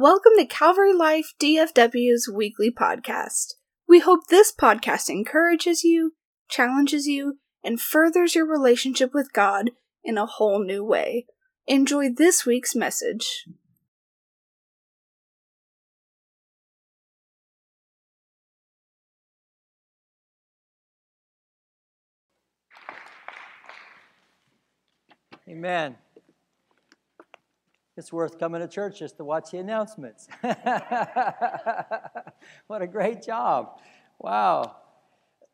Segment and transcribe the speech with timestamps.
[0.00, 3.54] Welcome to Calvary Life DFW's weekly podcast.
[3.88, 6.12] We hope this podcast encourages you,
[6.48, 9.72] challenges you, and furthers your relationship with God
[10.04, 11.26] in a whole new way.
[11.66, 13.44] Enjoy this week's message.
[25.48, 25.96] Amen.
[27.98, 30.28] It's worth coming to church just to watch the announcements.
[32.68, 33.80] what a great job.
[34.20, 34.76] Wow.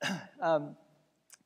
[0.42, 0.76] Um,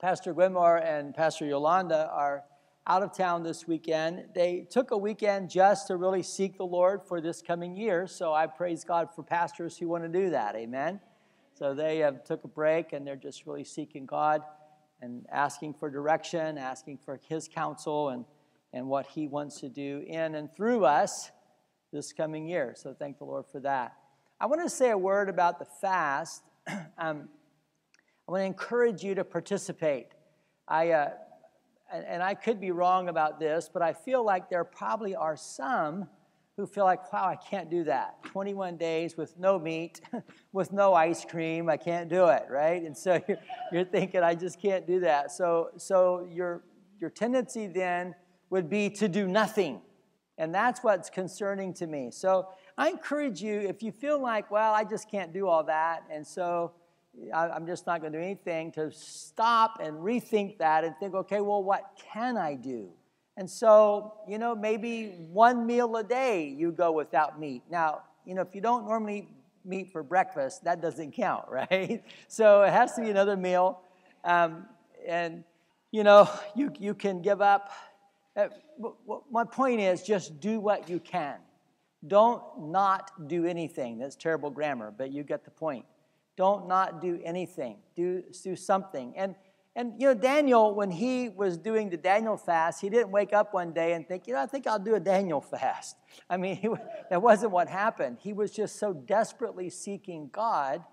[0.01, 2.43] Pastor Gwimar and Pastor Yolanda are
[2.85, 4.25] out of town this weekend.
[4.35, 8.09] They took a weekend just to really seek the Lord for this coming year.
[8.09, 10.57] So I praise God for pastors who want to do that.
[10.57, 10.99] Amen.
[11.55, 14.43] So they have took a break and they're just really seeking God
[15.01, 18.25] and asking for direction, asking for His counsel, and
[18.73, 21.31] and what He wants to do in and through us
[21.93, 22.75] this coming year.
[22.77, 23.95] So thank the Lord for that.
[24.41, 26.43] I want to say a word about the fast.
[26.99, 27.29] um,
[28.29, 30.09] I want to encourage you to participate.
[30.67, 31.11] I, uh,
[31.93, 35.37] and, and I could be wrong about this, but I feel like there probably are
[35.37, 36.09] some
[36.59, 38.23] who feel like, wow, I can't do that.
[38.25, 40.01] 21 days with no meat,
[40.53, 42.83] with no ice cream, I can't do it, right?
[42.83, 43.39] And so you're,
[43.73, 45.31] you're thinking, I just can't do that.
[45.31, 46.65] So, so your,
[47.01, 48.15] your tendency then
[48.51, 49.81] would be to do nothing.
[50.39, 52.11] And that's what's concerning to me.
[52.11, 56.05] So I encourage you, if you feel like, well, I just can't do all that,
[56.11, 56.73] and so
[57.35, 61.41] I'm just not going to do anything, to stop and rethink that and think, okay,
[61.41, 62.91] well, what can I do?
[63.37, 67.63] And so, you know, maybe one meal a day you go without meat.
[67.71, 69.29] Now, you know, if you don't normally eat
[69.65, 72.03] meat for breakfast, that doesn't count, right?
[72.29, 73.81] So it has to be another meal.
[74.25, 74.67] Um,
[75.07, 75.45] and,
[75.91, 77.71] you know, you, you can give up
[78.39, 78.49] Uh,
[79.33, 81.37] my point is just do what you can.
[82.07, 83.99] Don't not do anything.
[83.99, 85.85] That's terrible grammar, but you get the point.
[86.37, 87.79] Don't not do anything.
[87.97, 89.13] Do, do something.
[89.17, 89.35] And,
[89.75, 93.53] and, you know, Daniel, when he was doing the Daniel fast, he didn't wake up
[93.53, 95.97] one day and think, you know, I think I'll do a Daniel fast.
[96.31, 96.69] I mean, he,
[97.11, 98.19] that wasn't what happened.
[98.21, 100.85] He was just so desperately seeking God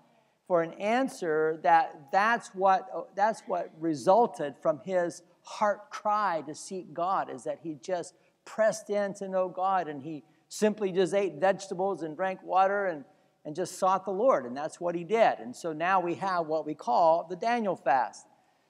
[0.48, 6.92] for an answer that that's what, that's what resulted from his heart cry to seek
[6.92, 8.14] God is that he just
[8.44, 13.04] pressed in to know God and he simply just ate vegetables and drank water and,
[13.44, 14.44] and just sought the Lord.
[14.44, 15.38] And that's what he did.
[15.38, 18.26] And so now we have what we call the Daniel fast.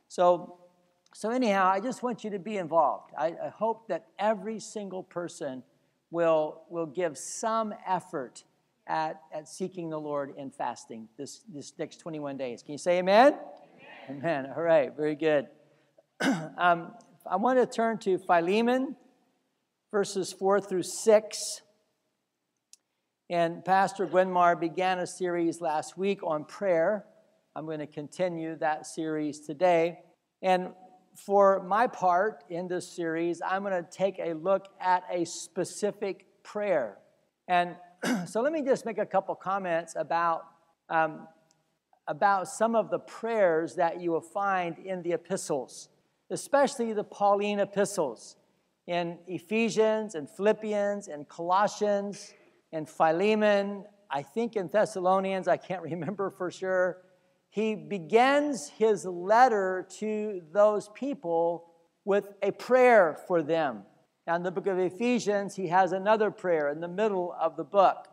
[0.09, 0.59] So,
[1.15, 3.13] so anyhow, I just want you to be involved.
[3.19, 5.63] I, I hope that every single person
[6.11, 8.45] will, will give some effort
[8.87, 12.63] at, at seeking the Lord in fasting this, this next 21 days.
[12.63, 13.35] Can you say amen?
[14.11, 14.21] Amen.
[14.21, 14.53] amen.
[14.55, 15.47] All right, very good.
[16.57, 16.93] um,
[17.31, 18.97] I want to turn to Philemon,
[19.91, 21.61] verses 4 through 6.
[23.29, 27.05] And Pastor Gwenmar began a series last week on prayer.
[27.55, 29.99] I'm going to continue that series today.
[30.41, 30.69] And
[31.17, 36.25] for my part in this series, I'm going to take a look at a specific
[36.43, 36.97] prayer.
[37.47, 37.77] And
[38.27, 40.45] so let me just make a couple comments about,
[40.89, 41.29] um,
[42.07, 45.91] about some of the prayers that you will find in the epistles
[46.31, 48.37] especially the Pauline epistles
[48.87, 52.33] in Ephesians and Philippians and Colossians
[52.73, 57.03] and Philemon, I think in Thessalonians, I can't remember for sure.
[57.51, 61.71] He begins his letter to those people
[62.05, 63.83] with a prayer for them.
[64.27, 67.65] Now, in the book of Ephesians, he has another prayer in the middle of the
[67.65, 68.09] book.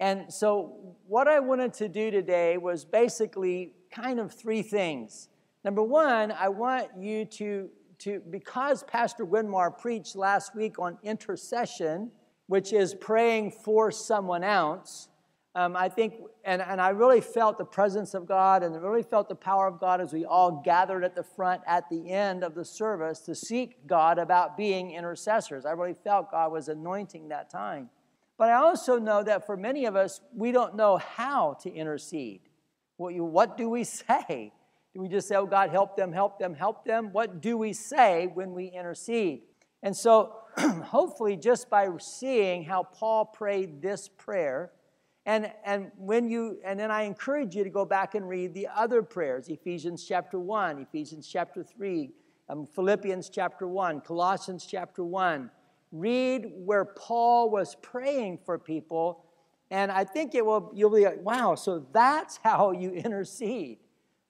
[0.00, 5.28] And so, what I wanted to do today was basically kind of three things.
[5.64, 12.10] Number one, I want you to, to because Pastor Winmar preached last week on intercession,
[12.48, 15.08] which is praying for someone else.
[15.54, 16.14] Um, I think,
[16.44, 19.78] and, and I really felt the presence of God and really felt the power of
[19.78, 23.34] God as we all gathered at the front at the end of the service to
[23.34, 25.66] seek God about being intercessors.
[25.66, 27.90] I really felt God was anointing that time.
[28.38, 32.40] But I also know that for many of us, we don't know how to intercede.
[32.96, 34.52] What, you, what do we say?
[34.94, 37.12] Do we just say, oh, God, help them, help them, help them?
[37.12, 39.42] What do we say when we intercede?
[39.82, 44.70] And so, hopefully, just by seeing how Paul prayed this prayer,
[45.24, 48.68] and, and when you and then I encourage you to go back and read the
[48.74, 52.10] other prayers, Ephesians chapter 1, Ephesians chapter 3,
[52.48, 55.50] um, Philippians chapter 1, Colossians chapter 1.
[55.92, 59.24] Read where Paul was praying for people,
[59.70, 63.78] and I think it will you'll be like, wow, so that's how you intercede.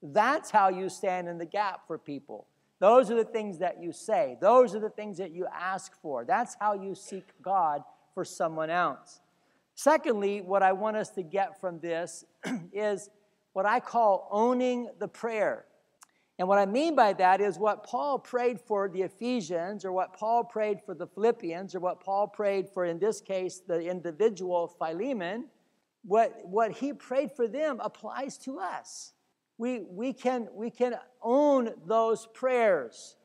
[0.03, 2.47] That's how you stand in the gap for people.
[2.81, 4.37] Those are the things that you say.
[4.41, 6.25] Those are the things that you ask for.
[6.25, 9.21] That's how you seek God for someone else.
[9.77, 12.25] Secondly, what I want us to get from this
[12.73, 13.09] is
[13.53, 15.67] what I call owning the prayer.
[16.39, 20.15] And what I mean by that is what Paul prayed for the Ephesians, or what
[20.15, 24.67] Paul prayed for the Philippians, or what Paul prayed for, in this case, the individual
[24.67, 25.47] Philemon.
[26.05, 29.13] What, what he prayed for them applies to us.
[29.59, 33.17] We, we, can, we can own those prayers.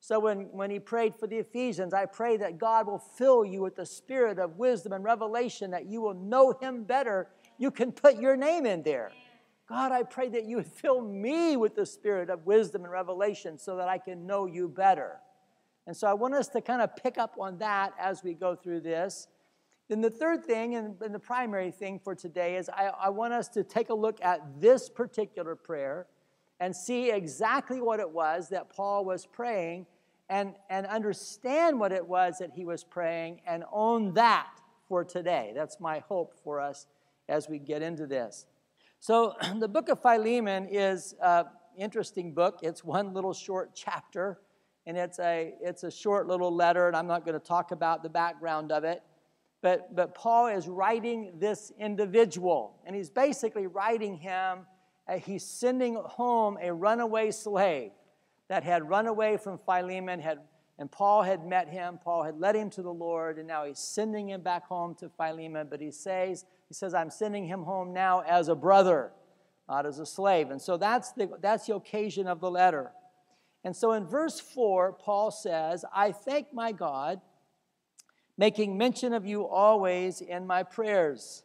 [0.00, 3.60] So when, when he prayed for the Ephesians, I pray that God will fill you
[3.60, 7.28] with the spirit of wisdom and revelation, that you will know him better.
[7.58, 9.12] You can put your name in there.
[9.68, 13.56] God, I pray that you would fill me with the spirit of wisdom and revelation
[13.58, 15.18] so that I can know you better.
[15.86, 18.56] And so I want us to kind of pick up on that as we go
[18.56, 19.28] through this.
[19.90, 23.32] Then the third thing, and, and the primary thing for today, is I, I want
[23.32, 26.06] us to take a look at this particular prayer
[26.60, 29.86] and see exactly what it was that Paul was praying
[30.28, 35.50] and, and understand what it was that he was praying and own that for today.
[35.56, 36.86] That's my hope for us
[37.28, 38.46] as we get into this.
[39.00, 41.46] So, the book of Philemon is an
[41.76, 42.60] interesting book.
[42.62, 44.38] It's one little short chapter,
[44.86, 48.04] and it's a, it's a short little letter, and I'm not going to talk about
[48.04, 49.02] the background of it.
[49.62, 54.60] But, but Paul is writing this individual, and he's basically writing him,
[55.06, 57.90] uh, he's sending home a runaway slave
[58.48, 60.38] that had run away from Philemon, had,
[60.78, 61.98] and Paul had met him.
[62.02, 65.10] Paul had led him to the Lord, and now he's sending him back home to
[65.10, 65.68] Philemon.
[65.70, 69.12] But he says, he says, I'm sending him home now as a brother,
[69.68, 70.50] not as a slave.
[70.50, 72.92] And so that's the, that's the occasion of the letter.
[73.62, 77.20] And so in verse 4, Paul says, I thank my God,
[78.40, 81.42] making mention of you always in my prayers,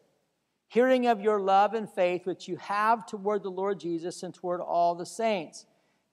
[0.69, 4.61] hearing of your love and faith which you have toward the Lord Jesus and toward
[4.61, 5.65] all the saints.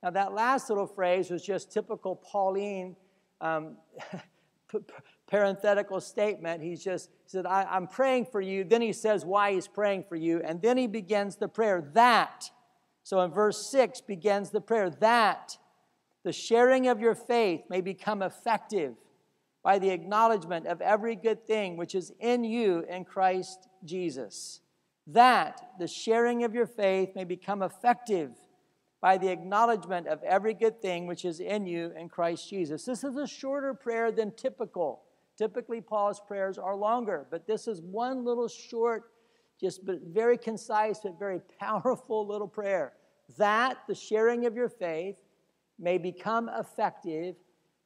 [0.02, 2.96] Now, that last little phrase was just typical Pauline
[3.40, 3.76] um,
[5.28, 6.60] parenthetical statement.
[6.60, 8.64] He's just he said, I, am praying for you.
[8.64, 10.42] Then he says why he's praying for you.
[10.44, 12.50] And then he begins the prayer that.
[13.04, 15.58] So in verse 6 begins the prayer that
[16.24, 18.96] the sharing of your faith may become effective
[19.62, 24.60] by the acknowledgement of every good thing which is in you in Christ Jesus.
[25.06, 28.32] That the sharing of your faith may become effective
[29.00, 32.84] by the acknowledgement of every good thing which is in you in Christ Jesus.
[32.84, 35.02] This is a shorter prayer than typical.
[35.36, 39.10] Typically, Paul's prayers are longer, but this is one little short,
[39.60, 42.92] just very concise, but very powerful little prayer.
[43.38, 45.16] That the sharing of your faith
[45.78, 47.34] may become effective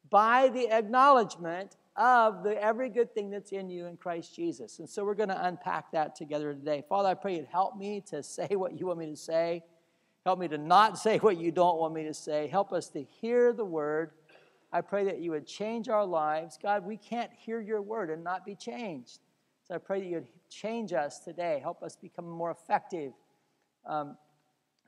[0.09, 4.79] by the acknowledgement of the every good thing that's in you in Christ Jesus.
[4.79, 6.83] And so we're going to unpack that together today.
[6.87, 9.63] Father, I pray you'd help me to say what you want me to say.
[10.25, 12.47] Help me to not say what you don't want me to say.
[12.47, 14.11] Help us to hear the word
[14.71, 16.59] I pray that you would change our lives.
[16.61, 19.19] God, we can't hear your word and not be changed.
[19.63, 21.59] So I pray that you would change us today.
[21.61, 23.13] Help us become more effective,
[23.85, 24.17] um,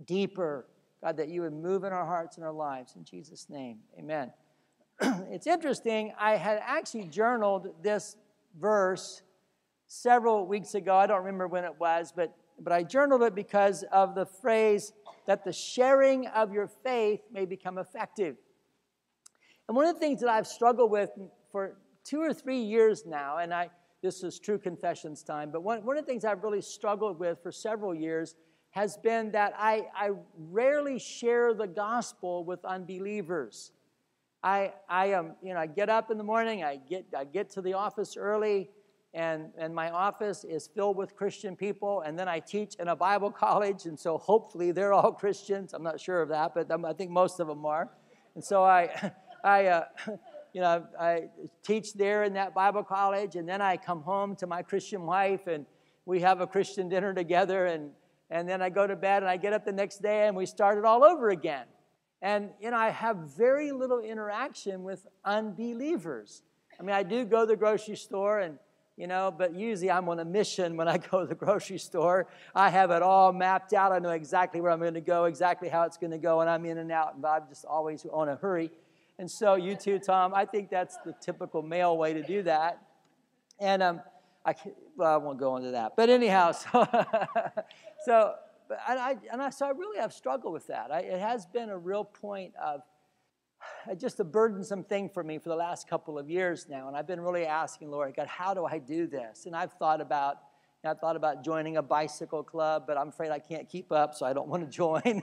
[0.05, 0.65] deeper.
[1.01, 2.95] God, that you would move in our hearts and our lives.
[2.97, 4.33] In Jesus' name, amen.
[5.31, 6.13] it's interesting.
[6.19, 8.17] I had actually journaled this
[8.59, 9.21] verse
[9.87, 10.95] several weeks ago.
[10.95, 14.93] I don't remember when it was, but, but I journaled it because of the phrase
[15.25, 18.35] that the sharing of your faith may become effective.
[19.67, 21.11] And one of the things that I've struggled with
[21.51, 23.69] for two or three years now, and I
[24.01, 27.43] this is true confessions time, but one, one of the things I've really struggled with
[27.43, 28.35] for several years
[28.71, 33.71] has been that I, I rarely share the gospel with unbelievers.
[34.43, 37.49] I, I um, you know, I get up in the morning, I get, I get
[37.51, 38.69] to the office early,
[39.13, 42.95] and, and my office is filled with Christian people, and then I teach in a
[42.95, 45.73] Bible college, and so hopefully they're all Christians.
[45.73, 47.89] I'm not sure of that, but I think most of them are.
[48.35, 49.11] And so I,
[49.43, 49.85] I, uh,
[50.53, 51.29] you know, I
[51.63, 55.47] teach there in that Bible college, and then I come home to my Christian wife,
[55.47, 55.65] and
[56.05, 57.91] we have a Christian dinner together, and
[58.31, 60.45] and then I go to bed, and I get up the next day, and we
[60.45, 61.65] start it all over again.
[62.21, 66.43] And you know, I have very little interaction with unbelievers.
[66.79, 68.57] I mean, I do go to the grocery store and
[68.99, 72.27] you know, but usually I'm on a mission when I go to the grocery store.
[72.53, 73.93] I have it all mapped out.
[73.93, 76.49] I know exactly where I'm going to go, exactly how it's going to go, and
[76.49, 78.69] I'm in and out, and I'm just always on a hurry.
[79.17, 82.81] And so, you too, Tom, I think that's the typical male way to do that.
[83.57, 84.01] And um,
[84.45, 84.53] I,
[84.97, 85.93] well, I won't go into that.
[85.95, 86.87] But anyhow, so,
[88.05, 88.35] so
[88.87, 90.91] and I, and I, so I really have struggled with that.
[90.91, 92.81] I, it has been a real point of
[93.89, 96.87] uh, just a burdensome thing for me for the last couple of years now.
[96.87, 99.45] And I've been really asking, Lord, God, how do I do this?
[99.45, 100.37] And I've thought about,
[100.85, 104.25] I thought about joining a bicycle club, but I'm afraid I can't keep up, so
[104.25, 105.21] I don't want to join.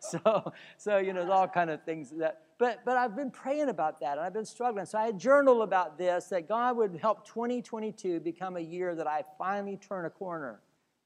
[0.00, 2.42] so, so you know, all kind of things that.
[2.58, 4.84] But but I've been praying about that, and I've been struggling.
[4.84, 9.06] So I had journaled about this that God would help 2022 become a year that
[9.06, 10.60] I finally turn a corner,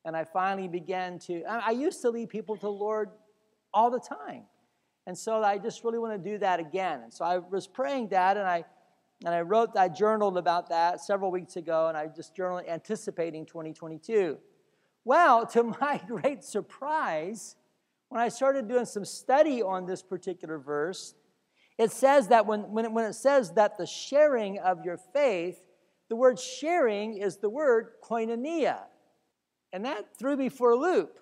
[0.04, 1.44] and I finally began to.
[1.44, 3.10] I, used to lead people to the Lord
[3.72, 4.42] all the time,
[5.06, 7.00] and so I just really want to do that again.
[7.02, 8.64] And so I was praying that, and I
[9.24, 13.46] and I wrote, I journaled about that several weeks ago, and I just journaled anticipating
[13.46, 14.38] 2022.
[15.04, 17.56] Well, to my great surprise,
[18.08, 21.14] when I started doing some study on this particular verse,
[21.78, 25.58] it says that when, when, it, when it says that the sharing of your faith,
[26.08, 28.82] the word sharing is the word koinonia.
[29.74, 31.18] And that threw me for a loop.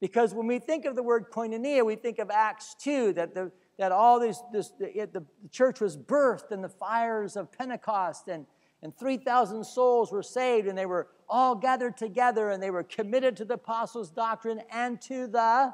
[0.00, 3.52] Because when we think of the word koinonia, we think of Acts 2, that the,
[3.78, 8.26] that all this, this it, the, the church was birthed in the fires of Pentecost,
[8.26, 8.46] and,
[8.82, 13.36] and 3,000 souls were saved, and they were all gathered together, and they were committed
[13.36, 15.72] to the apostles' doctrine and to the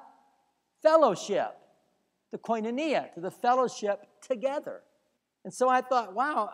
[0.83, 1.57] fellowship,
[2.33, 4.83] the koinonia, to the fellowship together.
[5.45, 6.51] And so I thought, wow,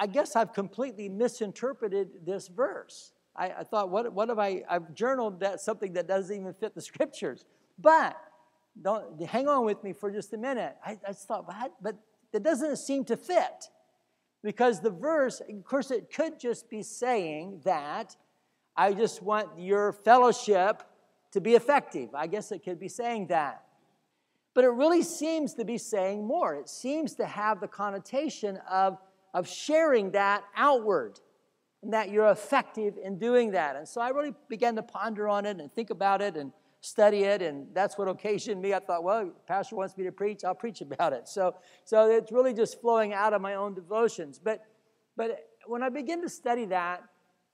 [0.00, 3.14] I guess I've completely misinterpreted this verse.
[3.38, 4.64] I, I thought, what, what have I?
[4.68, 7.44] I've journaled that something that doesn't even fit the scriptures.
[7.78, 8.20] But
[8.82, 10.76] don't hang on with me for just a minute.
[10.84, 11.72] I, I thought, what?
[11.80, 11.96] But
[12.32, 13.70] that doesn't seem to fit.
[14.42, 18.16] Because the verse, of course, it could just be saying that
[18.76, 20.82] I just want your fellowship
[21.32, 22.10] to be effective.
[22.14, 23.64] I guess it could be saying that.
[24.54, 26.54] But it really seems to be saying more.
[26.54, 28.98] It seems to have the connotation of,
[29.34, 31.20] of sharing that outward
[31.82, 33.76] and that you're effective in doing that.
[33.76, 37.24] And so I really began to ponder on it and think about it and study
[37.24, 38.72] it, and that's what occasioned me.
[38.72, 41.28] I thought, well, pastor wants me to preach, I'll preach about it.
[41.28, 44.38] So, so it's really just flowing out of my own devotions.
[44.38, 44.62] But,
[45.16, 47.02] but when I begin to study that,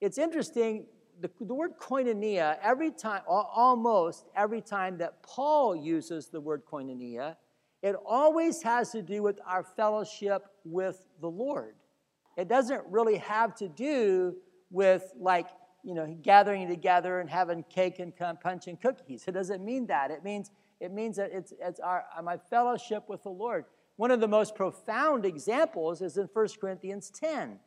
[0.01, 0.87] it's interesting.
[1.21, 7.37] The, the word koinonia, every time, almost every time that Paul uses the word koinonia,
[7.83, 11.77] it always has to do with our fellowship with the Lord.
[12.37, 14.37] It doesn't really have to do
[14.71, 15.49] with like
[15.85, 19.25] you know, gathering together and having cake and punch and cookies.
[19.29, 20.11] It doesn't mean that.
[20.11, 20.51] It means
[20.81, 23.65] it means that it's, it's our, my fellowship with the Lord.
[23.97, 27.61] One of the most profound examples is in 1 Corinthians 10,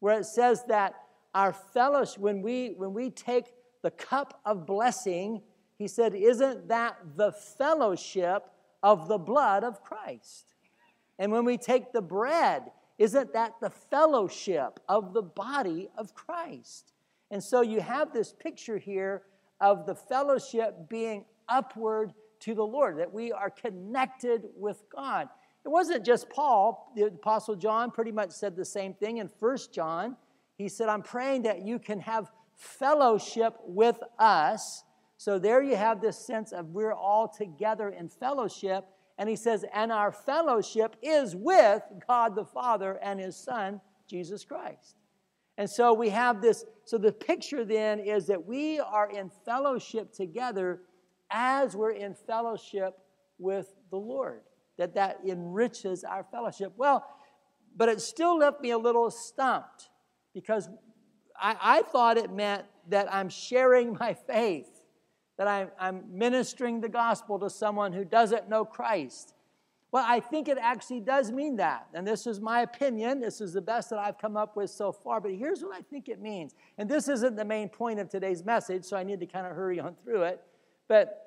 [0.00, 0.94] where it says that
[1.32, 3.46] our fellowship, when we when we take
[3.82, 5.42] the cup of blessing,
[5.78, 8.44] he said, isn't that the fellowship
[8.82, 10.54] of the blood of Christ?
[11.18, 12.64] And when we take the bread,
[13.00, 16.92] isn't that the fellowship of the body of Christ?
[17.30, 19.22] And so you have this picture here
[19.58, 25.28] of the fellowship being upward to the Lord, that we are connected with God.
[25.64, 29.72] It wasn't just Paul, the Apostle John pretty much said the same thing in First
[29.72, 30.16] John.
[30.56, 34.84] He said, I'm praying that you can have fellowship with us.
[35.16, 38.86] So there you have this sense of we're all together in fellowship.
[39.20, 44.46] And he says, and our fellowship is with God the Father and his Son, Jesus
[44.46, 44.96] Christ.
[45.58, 46.64] And so we have this.
[46.86, 50.80] So the picture then is that we are in fellowship together
[51.30, 52.98] as we're in fellowship
[53.38, 54.40] with the Lord.
[54.78, 56.72] That that enriches our fellowship.
[56.78, 57.04] Well,
[57.76, 59.90] but it still left me a little stumped
[60.32, 60.70] because
[61.38, 64.79] I, I thought it meant that I'm sharing my faith,
[65.40, 69.32] that I'm, I'm ministering the gospel to someone who doesn't know Christ.
[69.90, 71.86] Well, I think it actually does mean that.
[71.94, 73.20] And this is my opinion.
[73.20, 75.18] This is the best that I've come up with so far.
[75.18, 76.54] But here's what I think it means.
[76.76, 79.56] And this isn't the main point of today's message, so I need to kind of
[79.56, 80.42] hurry on through it.
[80.88, 81.24] But,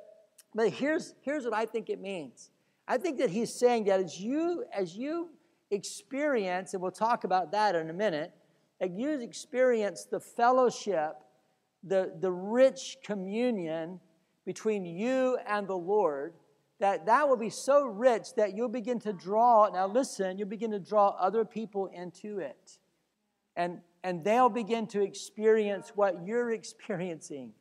[0.53, 2.51] but here's, here's what I think it means.
[2.88, 5.29] I think that he's saying that as you, as you
[5.72, 8.32] experience, and we'll talk about that in a minute,
[8.79, 11.15] as you experience the fellowship,
[11.83, 13.99] the, the rich communion
[14.45, 16.33] between you and the Lord,
[16.79, 20.71] that that will be so rich that you'll begin to draw now listen you'll begin
[20.71, 22.77] to draw other people into it.
[23.55, 27.53] And and they'll begin to experience what you're experiencing.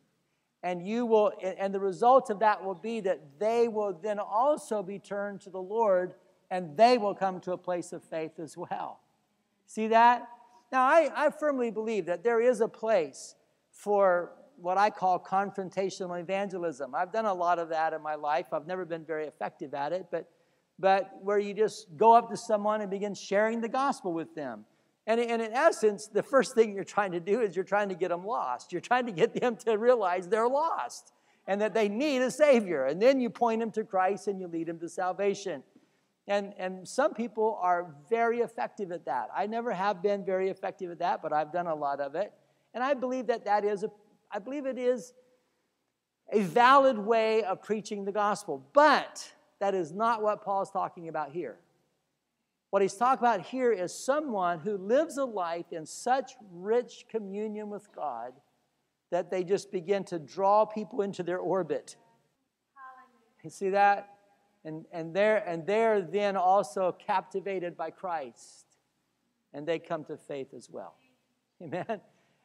[0.65, 4.83] And you will and the result of that will be that they will then also
[4.83, 6.15] be turned to the lord
[6.51, 9.01] and they will come to a place of faith as well.
[9.67, 10.29] See that?
[10.73, 13.37] Now i, I firmly believe that there is a place
[13.73, 16.95] for what I call confrontational evangelism.
[16.95, 18.47] I've done a lot of that in my life.
[18.53, 20.31] I've never been very effective at it, but,
[20.79, 24.65] but where you just go up to someone and begin sharing the gospel with them.
[25.07, 27.97] And, and in essence, the first thing you're trying to do is you're trying to
[27.97, 28.71] get them lost.
[28.71, 31.13] You're trying to get them to realize they're lost
[31.49, 32.85] and that they need a Savior.
[32.85, 35.65] And then you point them to Christ and you lead them to salvation.
[36.29, 39.29] And, and some people are very effective at that.
[39.37, 42.33] I never have been very effective at that, but I've done a lot of it.
[42.75, 43.91] And I believe that that is a
[44.33, 45.13] I believe it is
[46.33, 48.67] a valid way of preaching the gospel.
[48.73, 51.59] But that is not what Paul's talking about here.
[52.71, 57.69] What he's talking about here is someone who lives a life in such rich communion
[57.69, 58.33] with God
[59.11, 61.97] that they just begin to draw people into their orbit.
[63.45, 64.09] You see that?
[64.65, 68.65] And, and, they're, and they're then also captivated by Christ.
[69.53, 70.95] And they come to faith as well.
[71.63, 72.01] Amen.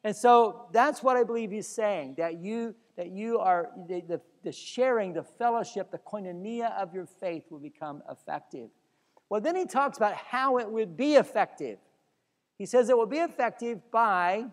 [0.08, 4.22] And so that's what I believe he's saying that you, that you are, the, the,
[4.42, 8.70] the sharing, the fellowship, the koinonia of your faith will become effective.
[9.28, 11.78] Well, then he talks about how it would be effective.
[12.58, 14.46] He says it will be effective by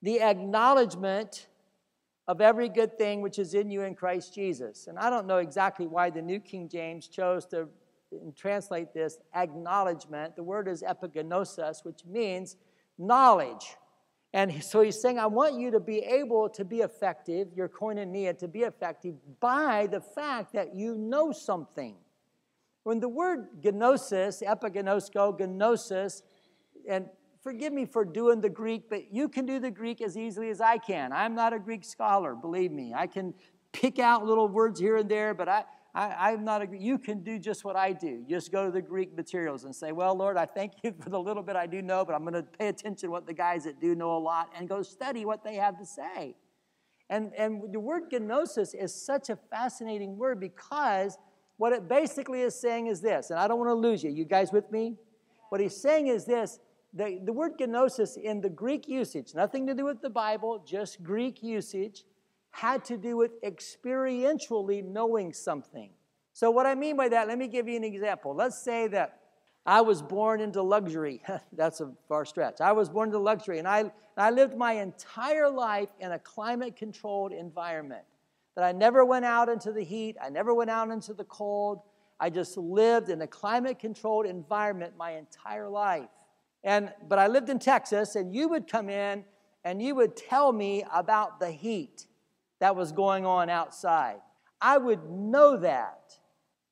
[0.00, 1.48] the acknowledgement
[2.26, 4.86] of every good thing which is in you in Christ Jesus.
[4.86, 7.68] And I don't know exactly why the New King James chose to
[8.34, 10.36] translate this acknowledgement.
[10.36, 12.56] The word is epignosis, which means
[12.96, 13.76] knowledge.
[14.34, 18.36] And so he's saying, I want you to be able to be effective, your koinonia,
[18.38, 21.96] to be effective by the fact that you know something.
[22.84, 26.22] When the word gnosis, epiginosko, gnosis,
[26.88, 27.06] and
[27.42, 30.60] forgive me for doing the Greek, but you can do the Greek as easily as
[30.60, 31.12] I can.
[31.12, 32.94] I'm not a Greek scholar, believe me.
[32.96, 33.34] I can
[33.72, 37.22] pick out little words here and there, but I, I, am not a You can
[37.22, 38.24] do just what I do.
[38.26, 41.20] Just go to the Greek materials and say, Well, Lord, I thank you for the
[41.20, 43.64] little bit I do know, but I'm going to pay attention to what the guys
[43.64, 46.34] that do know a lot and go study what they have to say.
[47.10, 51.18] And, and the word gnosis is such a fascinating word because
[51.58, 54.10] what it basically is saying is this, and I don't want to lose you.
[54.10, 54.96] You guys with me?
[55.50, 56.58] What he's saying is this
[56.94, 61.02] the, the word gnosis in the Greek usage, nothing to do with the Bible, just
[61.02, 62.04] Greek usage,
[62.52, 65.90] had to do with experientially knowing something.
[66.32, 68.34] So, what I mean by that, let me give you an example.
[68.34, 69.18] Let's say that
[69.66, 71.22] I was born into luxury.
[71.52, 72.60] That's a far stretch.
[72.60, 76.76] I was born into luxury, and I, I lived my entire life in a climate
[76.76, 78.04] controlled environment
[78.54, 81.80] that I never went out into the heat, I never went out into the cold.
[82.20, 86.08] I just lived in a climate controlled environment my entire life.
[86.62, 89.24] And but I lived in Texas and you would come in
[89.64, 92.06] and you would tell me about the heat
[92.62, 94.20] that was going on outside.
[94.60, 96.16] I would know that.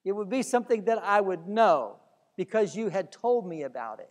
[0.05, 1.97] It would be something that I would know
[2.37, 4.09] because you had told me about it.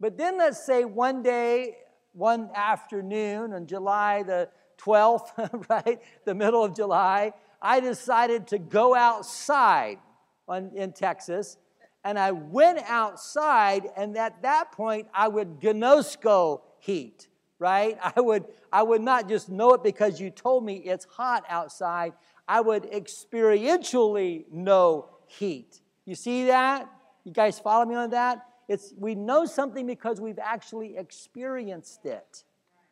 [0.00, 1.76] But then let's say one day,
[2.12, 4.48] one afternoon on July the
[4.84, 6.00] 12th, right?
[6.24, 10.00] The middle of July, I decided to go outside
[10.48, 11.56] on, in Texas.
[12.02, 17.28] And I went outside, and at that point, I would gnosko heat,
[17.62, 17.96] right?
[18.16, 22.12] I would, I would not just know it because you told me it's hot outside.
[22.46, 25.80] I would experientially know heat.
[26.04, 26.90] You see that?
[27.24, 28.44] You guys follow me on that?
[28.68, 32.44] It's, we know something because we've actually experienced it,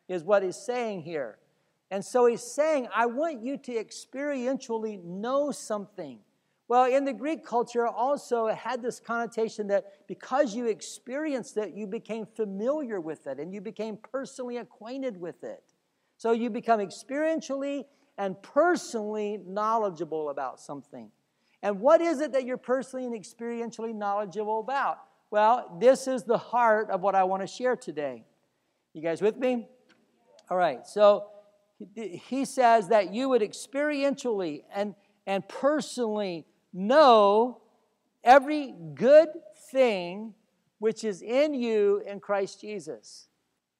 [0.07, 1.37] is what he's saying here.
[1.89, 6.19] And so he's saying, I want you to experientially know something.
[6.71, 11.73] Well, in the Greek culture, also it had this connotation that because you experienced it,
[11.75, 15.61] you became familiar with it and you became personally acquainted with it.
[16.15, 17.83] So you become experientially
[18.17, 21.11] and personally knowledgeable about something.
[21.61, 24.99] And what is it that you're personally and experientially knowledgeable about?
[25.29, 28.23] Well, this is the heart of what I want to share today.
[28.93, 29.67] You guys with me?
[30.49, 31.25] All right, so
[31.93, 34.95] he says that you would experientially and,
[35.27, 37.61] and personally know
[38.23, 39.29] every good
[39.71, 40.33] thing
[40.79, 43.27] which is in you in Christ Jesus.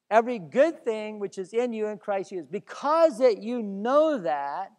[0.09, 2.47] Every good thing which is in you in Christ Jesus.
[2.47, 4.71] Because that you know that,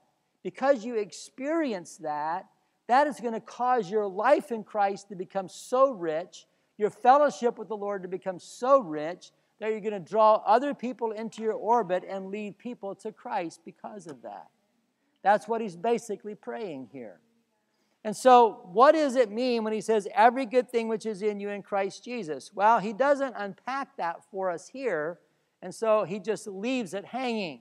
[0.43, 2.47] because you experience that,
[2.87, 6.47] that is going to cause your life in Christ to become so rich,
[6.77, 10.75] your fellowship with the Lord to become so rich, that you're going to draw other
[10.75, 14.49] people into your orbit and lead people to Christ because of that.
[15.23, 17.21] That's what he's basically praying here.
[18.05, 21.39] And so, what does it mean when he says, every good thing which is in
[21.39, 22.51] you in Christ Jesus?
[22.53, 25.21] Well, he doesn't unpack that for us here,
[25.63, 27.61] and so he just leaves it hanging.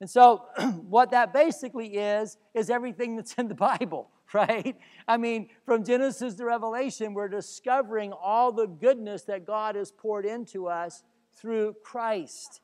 [0.00, 0.44] And so,
[0.88, 4.76] what that basically is, is everything that's in the Bible, right?
[5.08, 10.26] I mean, from Genesis to Revelation, we're discovering all the goodness that God has poured
[10.26, 11.02] into us
[11.34, 12.60] through Christ.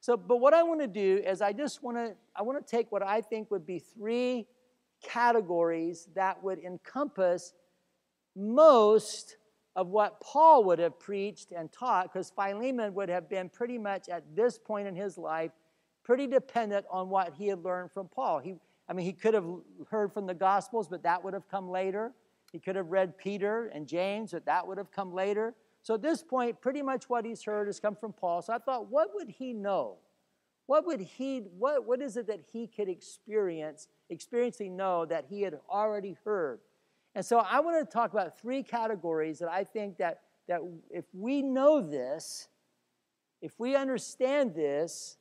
[0.00, 2.70] So, but what I want to do is I just want to I want to
[2.70, 4.46] take what I think would be three
[5.04, 7.52] categories that would encompass
[8.34, 9.36] most
[9.76, 14.08] of what Paul would have preached and taught, because Philemon would have been pretty much
[14.08, 15.50] at this point in his life
[16.04, 18.38] pretty dependent on what he had learned from Paul.
[18.38, 18.54] He,
[18.88, 19.46] I mean, he could have
[19.90, 22.12] heard from the Gospels, but that would have come later.
[22.52, 25.54] He could have read Peter and James, but that would have come later.
[25.82, 28.42] So at this point, pretty much what he's heard has come from Paul.
[28.42, 29.96] So I thought, what would he know?
[30.66, 35.42] What would he, what, what is it that he could experience, experiencing know that he
[35.42, 36.60] had already heard?
[37.14, 41.04] And so I want to talk about three categories that I think that, that if
[41.12, 42.48] we know this,
[43.42, 45.18] if we understand this,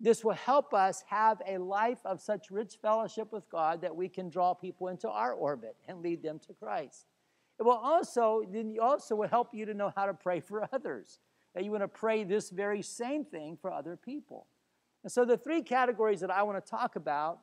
[0.00, 4.08] this will help us have a life of such rich fellowship with God that we
[4.08, 7.06] can draw people into our orbit and lead them to Christ.
[7.58, 11.18] It will also, then also will help you to know how to pray for others.
[11.54, 14.46] That you want to pray this very same thing for other people.
[15.08, 17.38] And so the three categories that I want to talk about,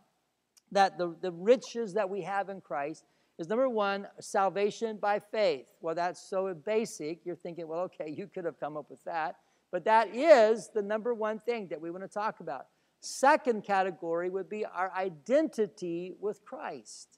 [0.72, 3.06] that the, the riches that we have in Christ,
[3.40, 5.66] is number one, salvation by faith.
[5.82, 7.26] Well, that's so basic.
[7.26, 9.38] You're thinking, well, okay, you could have come up with that.
[9.72, 12.68] But that is the number one thing that we want to talk about.
[13.00, 17.18] Second category would be our identity with Christ.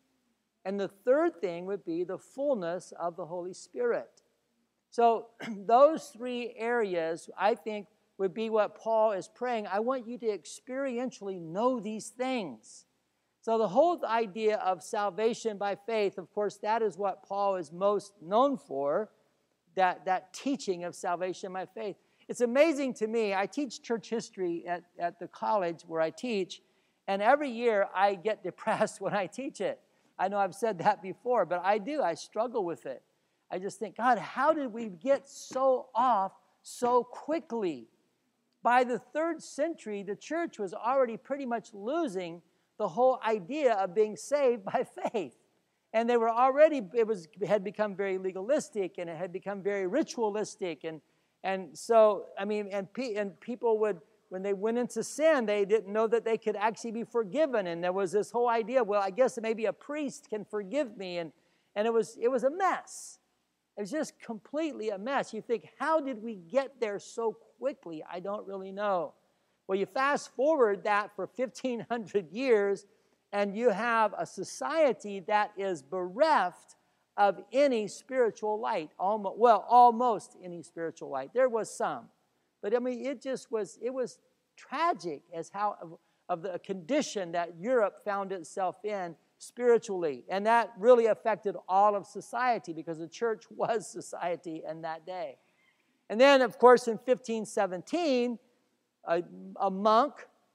[0.63, 4.21] And the third thing would be the fullness of the Holy Spirit.
[4.91, 5.27] So,
[5.65, 9.67] those three areas, I think, would be what Paul is praying.
[9.67, 12.85] I want you to experientially know these things.
[13.41, 17.71] So, the whole idea of salvation by faith, of course, that is what Paul is
[17.71, 19.09] most known for
[19.75, 21.95] that, that teaching of salvation by faith.
[22.27, 23.33] It's amazing to me.
[23.33, 26.61] I teach church history at, at the college where I teach,
[27.07, 29.79] and every year I get depressed when I teach it.
[30.19, 32.01] I know I've said that before, but I do.
[32.01, 33.03] I struggle with it.
[33.49, 37.87] I just think, God, how did we get so off so quickly?
[38.67, 42.41] By the third century, the church was already pretty much losing
[42.77, 45.37] the whole idea of being saved by faith.
[45.93, 49.87] And they were already, it was, had become very legalistic and it had become very
[49.87, 50.99] ritualistic and
[51.45, 55.63] and so, I mean, and, pe- and people would, when they went into sin, they
[55.63, 57.67] didn't know that they could actually be forgiven.
[57.67, 61.19] And there was this whole idea, well, I guess maybe a priest can forgive me.
[61.19, 61.31] And,
[61.73, 63.19] and it, was, it was a mess.
[63.77, 65.33] It was just completely a mess.
[65.33, 68.03] You think, how did we get there so quickly?
[68.09, 69.13] I don't really know.
[69.67, 72.85] Well, you fast forward that for 1,500 years,
[73.33, 76.75] and you have a society that is bereft
[77.17, 78.91] of any spiritual light.
[78.97, 81.31] Almost, well, almost any spiritual light.
[81.33, 82.05] There was some.
[82.61, 84.19] But I mean, it just was, it was
[84.55, 85.97] tragic as how of,
[86.29, 90.23] of the condition that Europe found itself in spiritually.
[90.29, 95.37] And that really affected all of society because the church was society in that day.
[96.09, 98.39] And then, of course, in 1517,
[99.05, 99.23] a,
[99.59, 100.13] a monk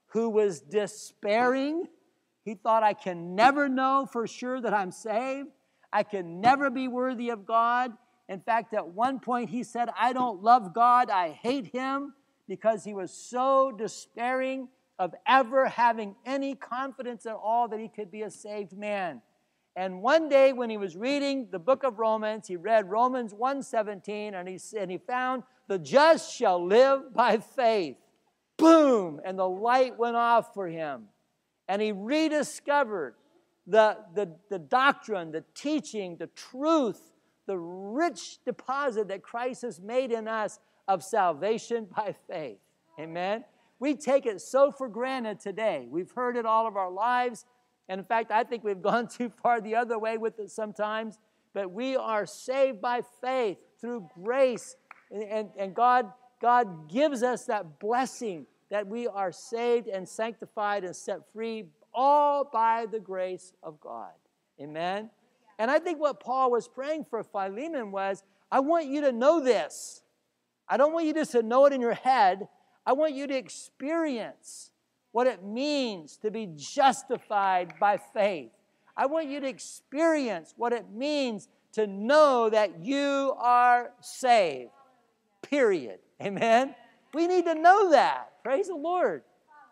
[0.09, 1.87] who was despairing,
[2.45, 5.49] he thought, I can never know for sure that I'm saved.
[5.93, 7.93] I can never be worthy of God.
[8.29, 12.15] In fact, at one point he said, I don't love God, I hate him,
[12.49, 18.11] because he was so despairing of ever having any confidence at all that he could
[18.11, 19.21] be a saved man.
[19.75, 24.35] And one day when he was reading the book of Romans, he read Romans 1:17
[24.35, 27.97] and he and he found the just shall live by faith.
[28.59, 31.09] Boom, and the light went off for him.
[31.69, 33.15] And he rediscovered
[33.67, 37.01] the, the, the doctrine, the teaching, the truth,
[37.47, 40.59] the rich deposit that Christ has made in us
[40.89, 42.59] of salvation by faith.
[43.01, 43.45] Amen.
[43.79, 45.87] We take it so for granted today.
[45.91, 47.47] We've heard it all of our lives.
[47.93, 51.19] And in fact, I think we've gone too far the other way with it sometimes.
[51.53, 54.77] But we are saved by faith through grace.
[55.11, 60.85] And, and, and God, God gives us that blessing that we are saved and sanctified
[60.85, 64.13] and set free all by the grace of God.
[64.59, 65.11] Amen?
[65.59, 69.41] And I think what Paul was praying for Philemon was I want you to know
[69.45, 70.03] this.
[70.67, 72.49] I don't want you just to know it in your head.
[72.87, 74.72] I want you to experience
[75.13, 78.51] what it means to be justified by faith.
[78.97, 84.71] I want you to experience what it means to know that you are saved.
[85.43, 85.99] Period.
[86.21, 86.75] Amen?
[87.15, 88.43] We need to know that.
[88.43, 89.23] Praise the Lord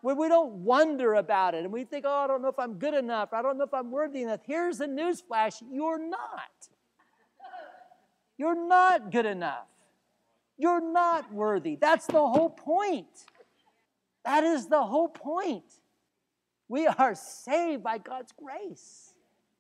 [0.03, 2.75] where we don't wonder about it and we think, oh, I don't know if I'm
[2.75, 3.33] good enough.
[3.33, 4.41] I don't know if I'm worthy enough.
[4.47, 6.69] Here's the newsflash you're not.
[8.39, 9.67] You're not good enough.
[10.57, 11.77] You're not worthy.
[11.77, 13.07] That's the whole point.
[14.25, 15.65] That is the whole point.
[16.69, 19.15] We are saved by God's grace.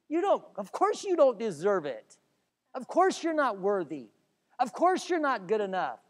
[0.09, 2.17] You don't, of course, you don't deserve it.
[2.75, 4.09] Of course, you're not worthy.
[4.59, 6.01] Of course, you're not good enough.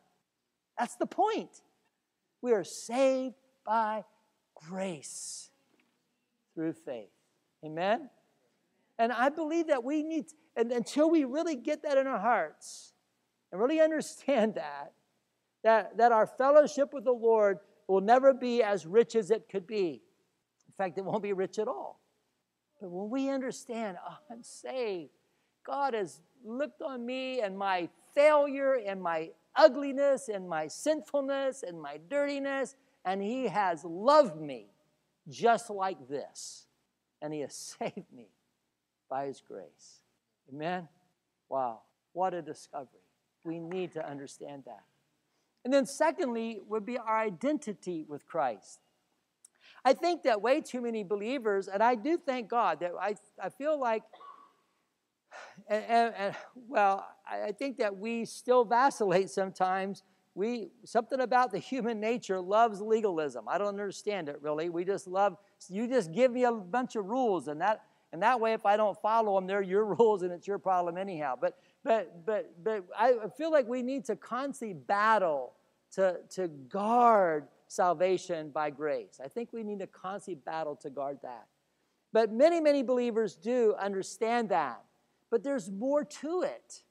[0.78, 1.62] That's the point.
[2.42, 3.34] We are saved
[3.64, 4.04] by
[4.54, 5.50] grace
[6.54, 7.10] through faith.
[7.64, 8.10] Amen?
[8.98, 12.92] And I believe that we need, and until we really get that in our hearts
[13.52, 14.92] and really understand that,
[15.62, 17.58] that, that our fellowship with the Lord
[17.90, 20.00] will never be as rich as it could be.
[20.68, 22.00] In fact, it won't be rich at all.
[22.80, 25.10] But when we understand, oh, I'm saved,
[25.66, 31.82] God has looked on me and my failure and my ugliness and my sinfulness and
[31.82, 34.68] my dirtiness, and He has loved me
[35.28, 36.66] just like this.
[37.20, 38.28] And He has saved me
[39.08, 40.00] by His grace.
[40.48, 40.88] Amen?
[41.48, 41.80] Wow,
[42.12, 43.00] what a discovery.
[43.44, 44.84] We need to understand that.
[45.64, 48.80] And then, secondly, would be our identity with Christ.
[49.84, 53.48] I think that way too many believers, and I do thank God that I, I
[53.48, 54.02] feel like,
[55.68, 56.34] and, and, and
[56.68, 60.02] well, I think that we still vacillate sometimes.
[60.34, 63.46] We something about the human nature loves legalism.
[63.48, 64.68] I don't understand it really.
[64.68, 65.36] We just love
[65.68, 65.88] you.
[65.88, 69.00] Just give me a bunch of rules, and that and that way, if I don't
[69.00, 71.36] follow them, they're your rules, and it's your problem anyhow.
[71.40, 75.54] But but but but I feel like we need to constantly battle
[75.92, 79.20] to to guard salvation by grace.
[79.24, 81.46] I think we need to constantly battle to guard that.
[82.12, 84.82] But many, many believers do understand that.
[85.30, 86.82] But there's more to it.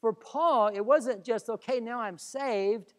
[0.00, 2.94] For Paul, it wasn't just, okay, now I'm saved.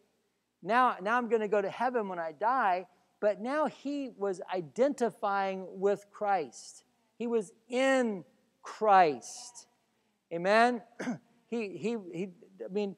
[0.62, 2.86] Now, now I'm going to go to heaven when I die.
[3.20, 6.84] But now he was identifying with Christ.
[7.18, 8.24] He was in
[8.62, 9.66] Christ.
[10.32, 10.82] Amen?
[11.48, 12.28] he, he, he,
[12.64, 12.96] I mean,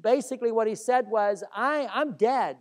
[0.00, 2.58] basically what he said was, I, I'm dead.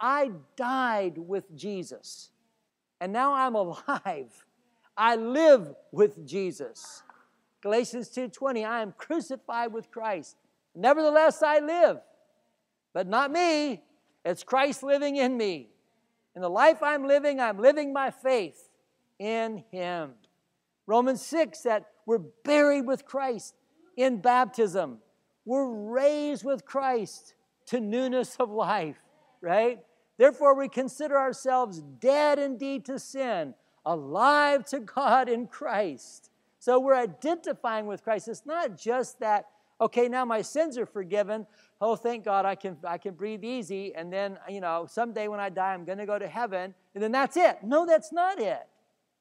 [0.00, 2.30] I died with Jesus,
[3.00, 4.46] and now I'm alive.
[4.96, 7.02] I live with Jesus.
[7.62, 10.36] Galatians 2:20, I am crucified with Christ.
[10.74, 11.98] Nevertheless, I live,
[12.94, 13.82] but not me.
[14.24, 15.70] It's Christ living in me.
[16.34, 18.70] In the life I'm living, I'm living my faith
[19.18, 20.12] in Him.
[20.86, 23.54] Romans 6 that we're buried with Christ
[23.96, 24.98] in baptism.
[25.44, 27.34] We're raised with Christ
[27.66, 28.98] to newness of life,
[29.40, 29.80] right?
[30.18, 33.54] Therefore, we consider ourselves dead indeed to sin,
[33.86, 36.30] alive to God in Christ.
[36.58, 38.28] So we're identifying with Christ.
[38.28, 39.46] It's not just that,
[39.80, 41.46] okay, now my sins are forgiven.
[41.80, 43.94] Oh, thank God I can, I can breathe easy.
[43.94, 46.74] And then, you know, someday when I die, I'm going to go to heaven.
[46.94, 47.60] And then that's it.
[47.62, 48.66] No, that's not it.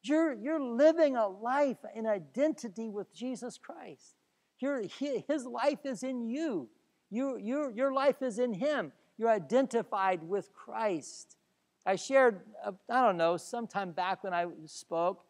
[0.01, 4.15] You're, you're living a life in identity with Jesus Christ.
[4.59, 4.83] Your,
[5.27, 6.69] his life is in you.
[7.09, 7.71] You, you.
[7.75, 8.91] Your life is in Him.
[9.17, 11.37] You're identified with Christ.
[11.85, 15.25] I shared, uh, I don't know, sometime back when I spoke,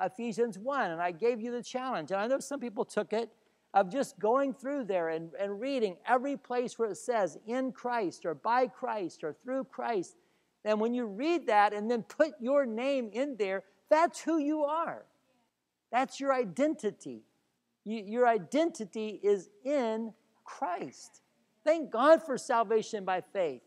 [0.00, 2.10] Ephesians 1, and I gave you the challenge.
[2.10, 3.30] And I know some people took it
[3.74, 8.24] of just going through there and, and reading every place where it says in Christ
[8.24, 10.16] or by Christ or through Christ.
[10.64, 14.64] And when you read that and then put your name in there, that's who you
[14.64, 15.04] are.
[15.92, 17.22] That's your identity.
[17.84, 20.12] You, your identity is in
[20.44, 21.22] Christ.
[21.64, 23.62] Thank God for salvation by faith.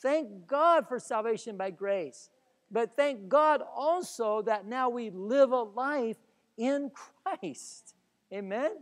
[0.00, 2.30] Thank God for salvation by grace.
[2.70, 6.16] But thank God also that now we live a life
[6.56, 6.90] in
[7.24, 7.94] Christ.
[8.32, 8.72] Amen?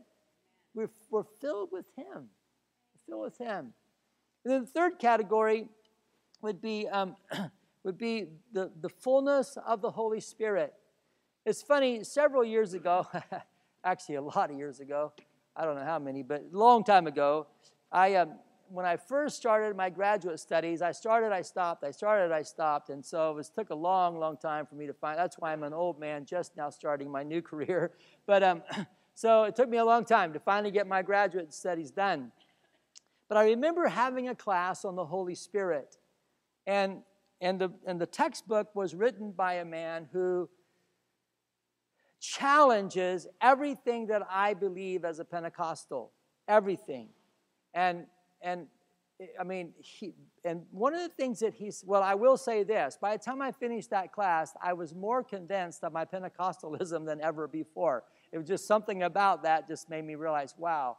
[0.75, 2.07] We're, we're filled with Him.
[2.07, 3.73] We're filled with Him.
[4.45, 5.69] And then the third category
[6.41, 7.17] would be, um,
[7.85, 10.75] would be the, the fullness of the Holy Spirit.
[11.45, 13.05] It's funny, several years ago,
[13.85, 15.13] actually a lot of years ago,
[15.57, 17.49] I don't know how many, but a long time ago,
[17.91, 18.35] I, um,
[18.69, 22.91] when I first started my graduate studies, I started, I stopped, I started, I stopped,
[22.91, 25.19] and so it was, took a long, long time for me to find.
[25.19, 27.91] That's why I'm an old man just now starting my new career.
[28.25, 28.63] But um,
[29.15, 32.31] so it took me a long time to finally get my graduate studies done.
[33.29, 35.97] But I remember having a class on the Holy Spirit,
[36.69, 37.03] and
[37.41, 40.49] and the and the textbook was written by a man who
[42.23, 46.13] challenges everything that I believe as a Pentecostal,
[46.49, 47.09] everything.
[47.75, 48.07] And
[48.41, 48.69] and
[49.39, 52.99] I mean, he, and one of the things that he's, well, I will say this.
[53.01, 57.21] By the time I finished that class, I was more convinced of my Pentecostalism than
[57.21, 58.03] ever before.
[58.33, 60.97] It was just something about that just made me realize, wow.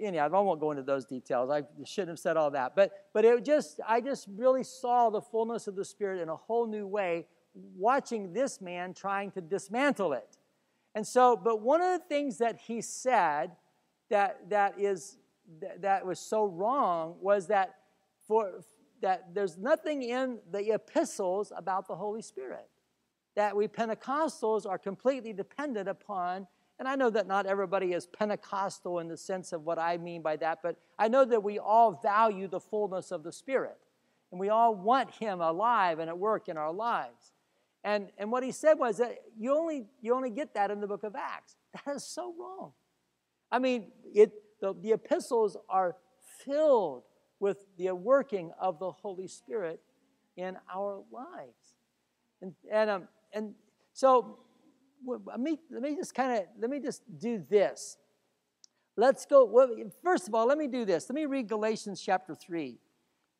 [0.00, 1.50] Anyhow, I won't go into those details.
[1.50, 2.74] I shouldn't have said all that.
[2.74, 6.36] But, but it just, I just really saw the fullness of the Spirit in a
[6.36, 10.36] whole new way watching this man trying to dismantle it.
[10.94, 13.52] And so, but one of the things that he said
[14.10, 15.18] that, that is
[15.60, 17.76] th- that was so wrong was that
[18.26, 18.60] for
[19.00, 22.68] that there's nothing in the epistles about the Holy Spirit.
[23.34, 26.46] That we Pentecostals are completely dependent upon,
[26.78, 30.22] and I know that not everybody is Pentecostal in the sense of what I mean
[30.22, 33.78] by that, but I know that we all value the fullness of the Spirit.
[34.30, 37.33] And we all want Him alive and at work in our lives.
[37.84, 40.86] And, and what he said was that you only, you only get that in the
[40.86, 41.56] book of Acts.
[41.86, 42.72] That is so wrong.
[43.50, 45.96] I mean, it, the, the epistles are
[46.44, 47.02] filled
[47.40, 49.80] with the working of the Holy Spirit
[50.36, 51.76] in our lives.
[52.40, 53.54] And, and, um, and
[53.92, 54.38] so
[55.04, 57.96] let me, let me just kind of, let me just do this.
[58.96, 59.68] Let's go, well,
[60.02, 61.08] first of all, let me do this.
[61.08, 62.78] Let me read Galatians chapter 3.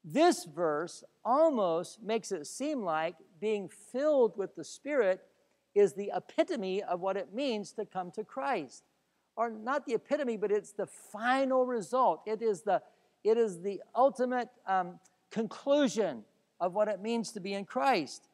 [0.04, 5.20] this verse almost makes it seem like being filled with the Spirit
[5.74, 8.84] is the epitome of what it means to come to Christ.
[9.36, 12.22] Or not the epitome, but it's the final result.
[12.24, 12.80] It is the,
[13.22, 14.98] it is the ultimate um,
[15.30, 16.24] conclusion
[16.58, 18.28] of what it means to be in Christ.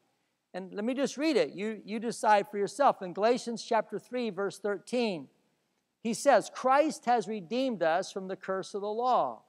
[0.54, 1.54] And let me just read it.
[1.54, 3.02] You, you decide for yourself.
[3.02, 5.26] In Galatians chapter 3, verse 13,
[6.04, 9.42] he says, Christ has redeemed us from the curse of the law,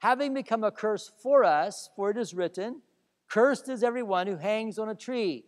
[0.00, 2.82] having become a curse for us, for it is written,
[3.28, 5.44] Cursed is everyone who hangs on a tree.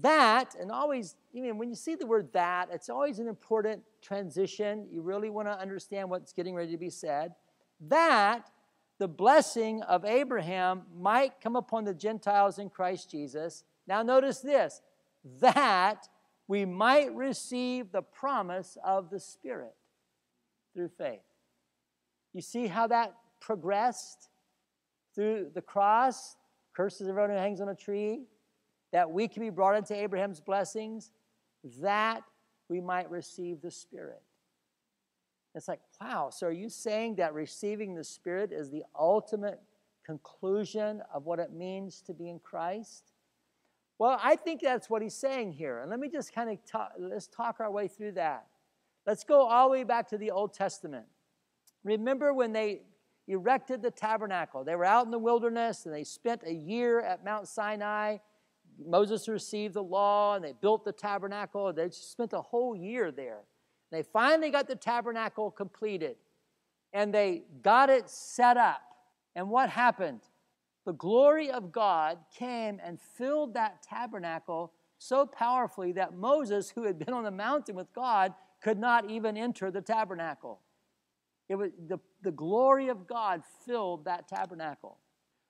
[0.00, 3.82] That, and always, I mean, when you see the word that, it's always an important
[4.02, 4.86] transition.
[4.90, 7.32] You really want to understand what's getting ready to be said.
[7.80, 8.50] That
[8.98, 13.64] the blessing of Abraham might come upon the Gentiles in Christ Jesus.
[13.86, 14.82] Now, notice this
[15.40, 16.08] that
[16.46, 19.74] we might receive the promise of the Spirit
[20.74, 21.20] through faith.
[22.32, 24.28] You see how that progressed
[25.14, 26.36] through the cross,
[26.78, 28.20] curses everyone who hangs on a tree,
[28.92, 31.10] that we can be brought into Abraham's blessings,
[31.80, 32.22] that
[32.68, 34.22] we might receive the Spirit.
[35.56, 39.60] It's like, wow, so are you saying that receiving the Spirit is the ultimate
[40.06, 43.10] conclusion of what it means to be in Christ?
[43.98, 45.80] Well, I think that's what he's saying here.
[45.80, 48.46] And let me just kind of talk, let's talk our way through that.
[49.04, 51.06] Let's go all the way back to the Old Testament.
[51.82, 52.82] Remember when they
[53.28, 54.64] erected the tabernacle?
[54.64, 58.18] They were out in the wilderness and they spent a year at Mount Sinai.
[58.84, 61.72] Moses received the law and they built the tabernacle.
[61.72, 63.40] They spent a whole year there.
[63.90, 66.16] They finally got the tabernacle completed
[66.92, 68.80] and they got it set up.
[69.34, 70.20] And what happened?
[70.84, 76.98] The glory of God came and filled that tabernacle so powerfully that Moses, who had
[76.98, 80.60] been on the mountain with God, could not even enter the tabernacle.
[81.48, 84.98] It was the, the glory of God filled that tabernacle.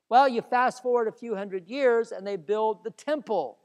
[0.08, 3.58] Well, you fast forward a few hundred years and they build the temple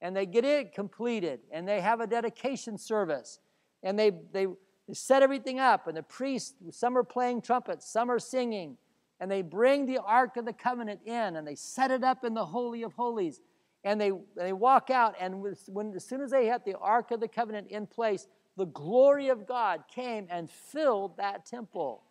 [0.00, 3.38] and they get it completed and they have a dedication service
[3.82, 4.46] and they, they,
[4.88, 8.76] they set everything up, and the priests, some are playing trumpets, some are singing,
[9.20, 12.34] and they bring the Ark of the Covenant in, and they set it up in
[12.34, 13.40] the Holy of Holies,
[13.84, 17.20] and they, they walk out, and when, as soon as they had the Ark of
[17.20, 22.02] the Covenant in place, the glory of God came and filled that temple.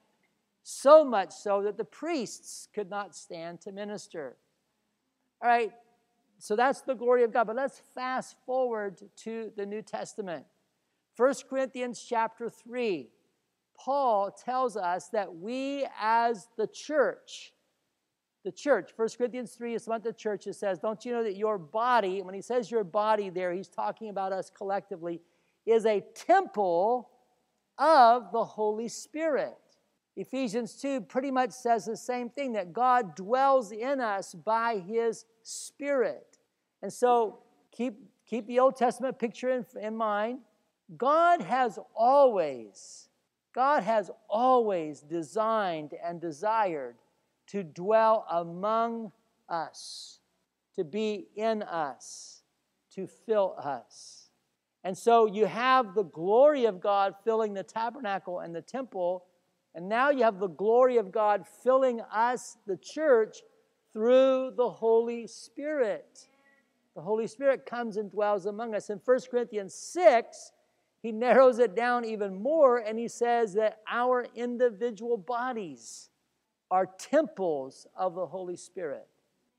[0.64, 4.38] So much so that the priests could not stand to minister.
[5.42, 5.72] All right,
[6.38, 7.48] so that's the glory of God.
[7.48, 10.46] But let's fast forward to the New Testament.
[11.18, 13.10] 1 Corinthians chapter 3,
[13.78, 17.54] Paul tells us that we as the church,
[18.44, 20.48] the church, 1 Corinthians 3 is about the church.
[20.48, 23.68] It says, Don't you know that your body, when he says your body there, he's
[23.68, 25.22] talking about us collectively,
[25.66, 27.10] is a temple
[27.78, 29.58] of the Holy Spirit.
[30.16, 35.26] Ephesians 2 pretty much says the same thing that God dwells in us by his
[35.44, 36.38] Spirit.
[36.82, 37.40] And so
[37.72, 37.96] keep,
[38.26, 40.40] keep the Old Testament picture in, in mind.
[40.98, 43.08] God has always,
[43.54, 46.96] God has always designed and desired
[47.48, 49.12] to dwell among
[49.48, 50.20] us,
[50.76, 52.44] to be in us,
[52.96, 54.21] to fill us.
[54.84, 59.26] And so you have the glory of God filling the tabernacle and the temple,
[59.76, 63.42] and now you have the glory of God filling us, the church,
[63.94, 66.28] through the Holy Spirit.
[66.96, 68.90] The Holy Spirit comes and dwells among us.
[68.90, 70.52] In 1 Corinthians 6,
[71.02, 76.10] he narrows it down even more and he says that our individual bodies
[76.70, 79.08] are temples of the Holy Spirit.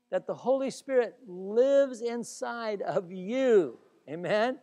[0.09, 3.79] That the Holy Spirit lives inside of you.
[4.07, 4.59] Amen?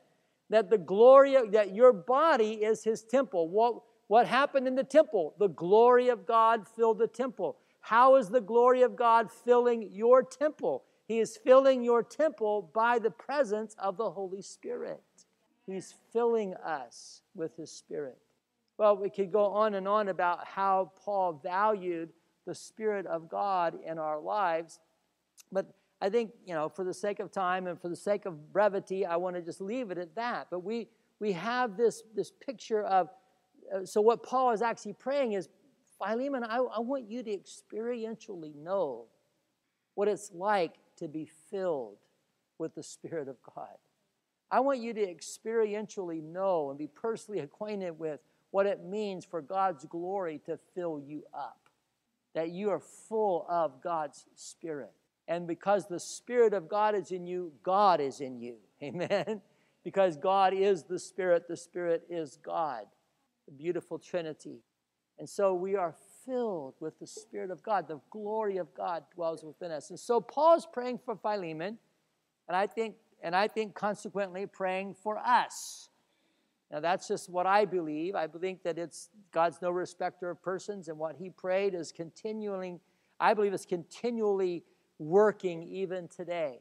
[0.50, 3.48] That the glory of, that your body is his temple.
[3.48, 5.34] What, what happened in the temple?
[5.38, 7.56] The glory of God filled the temple.
[7.80, 10.84] How is the glory of God filling your temple?
[11.06, 15.02] He is filling your temple by the presence of the Holy Spirit.
[15.66, 18.18] He's filling us with His Spirit.
[18.78, 22.10] Well, we could go on and on about how Paul valued
[22.46, 24.78] the Spirit of God in our lives,
[25.52, 25.66] but
[26.00, 29.04] I think, you know, for the sake of time and for the sake of brevity,
[29.04, 30.46] I want to just leave it at that.
[30.50, 33.10] But we, we have this, this picture of,
[33.74, 35.48] uh, so what Paul is actually praying is,
[35.98, 39.04] Philemon, I, I want you to experientially know
[39.94, 41.98] what it's like to be filled
[42.56, 43.76] with the Spirit of God.
[44.50, 48.20] I want you to experientially know and be personally acquainted with
[48.50, 51.68] what it means for God's glory to fill you up,
[52.34, 54.92] that you are full of God's Spirit.
[55.30, 58.56] And because the Spirit of God is in you, God is in you.
[58.82, 59.40] Amen?
[59.84, 62.86] Because God is the Spirit, the Spirit is God,
[63.46, 64.58] the beautiful Trinity.
[65.20, 65.94] And so we are
[66.26, 67.86] filled with the Spirit of God.
[67.86, 69.90] The glory of God dwells within us.
[69.90, 71.78] And so Paul's praying for Philemon,
[72.48, 75.90] and I think, and I think consequently praying for us.
[76.72, 78.16] Now that's just what I believe.
[78.16, 82.80] I believe that it's God's no respecter of persons, and what he prayed is continuing,
[83.20, 84.64] I believe is continually
[85.00, 86.60] working even today.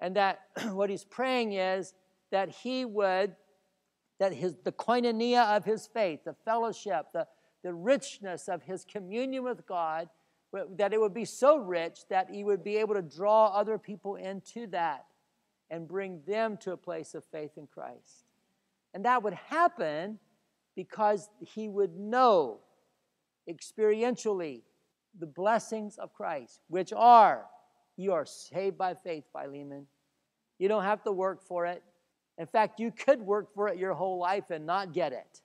[0.00, 0.40] And that
[0.72, 1.94] what he's praying is
[2.32, 3.36] that he would,
[4.18, 7.26] that his the koinonia of his faith, the fellowship, the,
[7.62, 10.08] the richness of his communion with God,
[10.76, 14.16] that it would be so rich that he would be able to draw other people
[14.16, 15.04] into that
[15.70, 18.24] and bring them to a place of faith in Christ.
[18.94, 20.18] And that would happen
[20.74, 22.60] because he would know
[23.48, 24.62] experientially
[25.18, 27.46] the blessings of Christ, which are
[27.96, 29.86] you are saved by faith, Philemon.
[30.58, 31.82] You don't have to work for it.
[32.38, 35.40] In fact, you could work for it your whole life and not get it.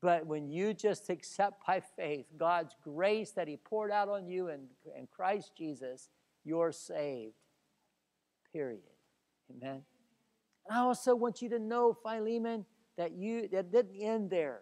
[0.00, 4.48] But when you just accept by faith God's grace that He poured out on you
[4.48, 4.60] in,
[4.96, 6.08] in Christ Jesus,
[6.44, 7.34] you're saved.
[8.52, 8.80] Period.
[9.50, 9.82] Amen.
[10.66, 12.64] And I also want you to know, Philemon,
[12.96, 14.60] that you that didn't end there.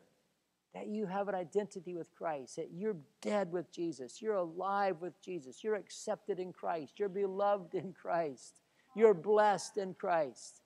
[0.74, 5.20] That you have an identity with Christ, that you're dead with Jesus, you're alive with
[5.20, 8.60] Jesus, you're accepted in Christ, you're beloved in Christ,
[8.94, 10.62] you're blessed in Christ.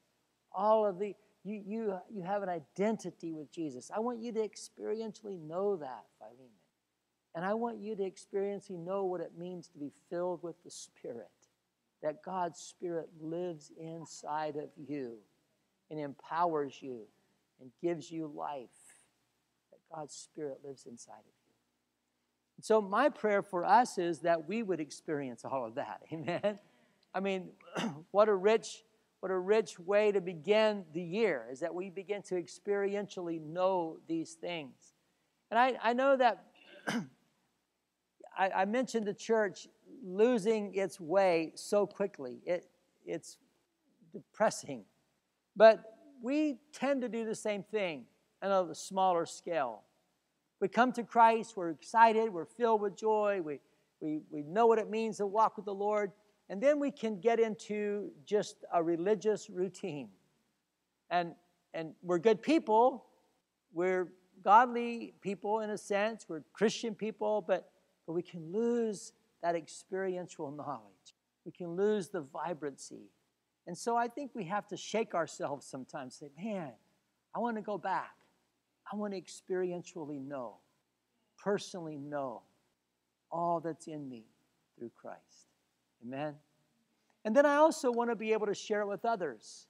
[0.53, 3.91] All of the you you you have an identity with Jesus.
[3.95, 6.51] I want you to experientially know that, Philemon.
[7.35, 10.71] And I want you to experientially know what it means to be filled with the
[10.71, 11.29] Spirit.
[12.03, 15.17] That God's Spirit lives inside of you
[15.91, 17.01] and empowers you
[17.61, 18.69] and gives you life.
[19.95, 22.63] God's Spirit lives inside of you.
[22.63, 26.03] So, my prayer for us is that we would experience all of that.
[26.13, 26.59] Amen.
[27.15, 27.51] I mean,
[28.11, 28.85] what a rich,
[29.21, 33.99] what a rich way to begin the year is that we begin to experientially know
[34.09, 34.95] these things.
[35.51, 36.45] And I, I know that
[38.39, 39.69] I, I mentioned the church
[40.05, 42.41] losing its way so quickly.
[42.45, 42.69] It,
[43.07, 43.39] it's
[44.13, 44.85] depressing.
[45.57, 45.85] But
[46.23, 48.07] we tend to do the same thing
[48.43, 49.83] on a smaller scale.
[50.61, 53.61] We come to Christ, we're excited, we're filled with joy, we,
[54.01, 56.13] we, we know what it means to walk with the Lord,
[56.49, 60.09] and then we can get into just a religious routine.
[61.11, 61.35] And,
[61.75, 63.07] and we're good people,
[63.73, 64.09] we're
[64.43, 67.71] godly people in a sense, we're Christian people, but,
[68.07, 69.13] but we can lose
[69.43, 71.15] that experiential knowledge.
[71.45, 73.11] We can lose the vibrancy
[73.67, 76.73] and so I think we have to shake ourselves sometimes, say, man,
[77.35, 78.15] I want to go back.
[78.93, 80.57] I want to experientially know,
[81.43, 82.43] personally know
[83.31, 84.25] all that's in me
[84.79, 85.49] through Christ.
[86.05, 86.35] Amen.
[87.25, 89.67] And then I also want to be able to share it with others.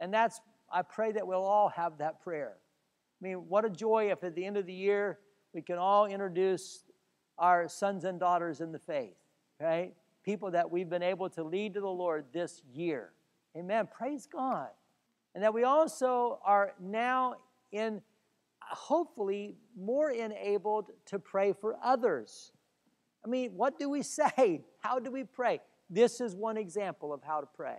[0.00, 0.40] And that's,
[0.72, 2.54] I pray that we'll all have that prayer.
[3.20, 5.18] I mean, what a joy if at the end of the year
[5.52, 6.84] we can all introduce
[7.38, 9.16] our sons and daughters in the faith,
[9.60, 9.94] right?
[10.24, 13.12] People that we've been able to lead to the Lord this year.
[13.56, 13.88] Amen.
[13.90, 14.68] Praise God.
[15.34, 17.36] And that we also are now
[17.72, 18.00] in,
[18.70, 22.52] hopefully, more enabled to pray for others.
[23.24, 24.64] I mean, what do we say?
[24.80, 25.60] How do we pray?
[25.88, 27.78] This is one example of how to pray.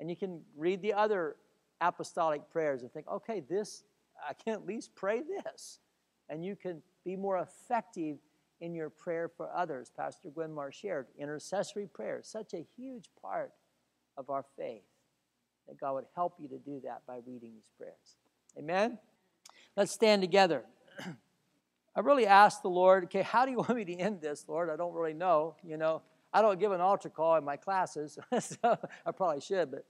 [0.00, 1.36] And you can read the other
[1.80, 3.84] apostolic prayers and think, okay, this,
[4.28, 5.80] I can at least pray this.
[6.28, 8.18] And you can be more effective
[8.60, 9.90] in your prayer for others.
[9.96, 13.52] Pastor Gwenmar shared intercessory prayer, such a huge part
[14.16, 14.84] of our faith
[15.68, 18.16] that God would help you to do that by reading these prayers.
[18.58, 18.98] Amen?
[19.76, 20.64] Let's stand together.
[21.96, 24.70] I really asked the Lord, okay, how do you want me to end this, Lord?
[24.70, 25.56] I don't really know.
[25.62, 26.02] You know,
[26.32, 29.84] I don't give an altar call in my classes, so I probably should, but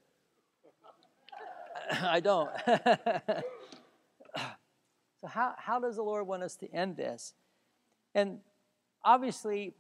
[2.03, 2.51] I don't.
[5.21, 7.35] so, how, how does the Lord want us to end this?
[8.15, 8.39] And
[9.05, 9.75] obviously,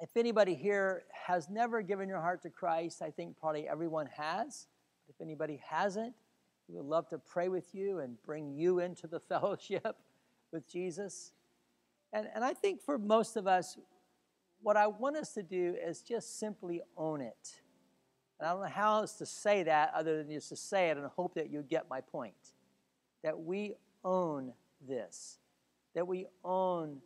[0.00, 4.66] if anybody here has never given your heart to Christ, I think probably everyone has.
[5.08, 6.14] If anybody hasn't,
[6.68, 9.96] we would love to pray with you and bring you into the fellowship
[10.52, 11.32] with Jesus.
[12.12, 13.76] And, and I think for most of us,
[14.62, 17.60] what I want us to do is just simply own it.
[18.38, 20.96] And I don't know how else to say that other than just to say it
[20.96, 22.34] and hope that you get my point.
[23.22, 24.52] That we own
[24.86, 25.38] this,
[25.94, 26.98] that we own